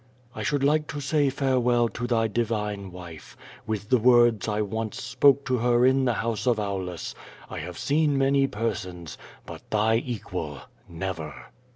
[0.33, 4.99] I should like to say farewell to thy divine wife, with the words I once
[4.99, 7.13] spoke to her in the house of Aiilus:
[7.51, 11.35] "I have seen many persons, but thy equal, never."